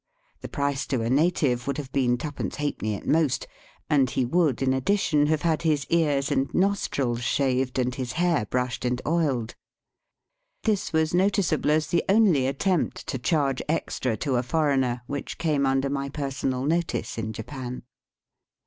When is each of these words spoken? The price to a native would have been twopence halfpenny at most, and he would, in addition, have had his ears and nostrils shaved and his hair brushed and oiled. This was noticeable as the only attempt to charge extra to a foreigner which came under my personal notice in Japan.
The 0.39 0.49
price 0.49 0.87
to 0.87 1.03
a 1.03 1.11
native 1.11 1.67
would 1.67 1.77
have 1.77 1.91
been 1.91 2.17
twopence 2.17 2.55
halfpenny 2.55 2.95
at 2.95 3.05
most, 3.05 3.45
and 3.87 4.09
he 4.09 4.25
would, 4.25 4.63
in 4.63 4.73
addition, 4.73 5.27
have 5.27 5.43
had 5.43 5.61
his 5.61 5.85
ears 5.91 6.31
and 6.31 6.51
nostrils 6.55 7.23
shaved 7.23 7.77
and 7.77 7.93
his 7.93 8.13
hair 8.13 8.45
brushed 8.47 8.83
and 8.83 8.99
oiled. 9.05 9.53
This 10.63 10.91
was 10.91 11.13
noticeable 11.13 11.69
as 11.69 11.85
the 11.85 12.03
only 12.09 12.47
attempt 12.47 13.05
to 13.09 13.19
charge 13.19 13.61
extra 13.69 14.17
to 14.17 14.37
a 14.37 14.41
foreigner 14.41 15.01
which 15.05 15.37
came 15.37 15.67
under 15.67 15.87
my 15.87 16.09
personal 16.09 16.65
notice 16.65 17.19
in 17.19 17.31
Japan. 17.31 17.83